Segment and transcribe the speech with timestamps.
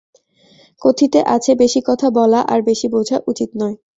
[0.81, 3.75] কথিতে আছে, বেশি কথা বলা আর বেশি বোঝা উচিত নয়।